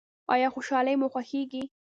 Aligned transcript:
ایا 0.33 0.47
خوشحالي 0.53 0.93
مو 0.99 1.07
خوښیږي؟ 1.13 1.63